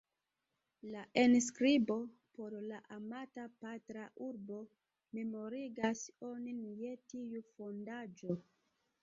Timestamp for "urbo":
4.29-4.63